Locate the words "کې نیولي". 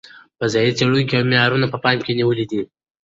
2.05-2.45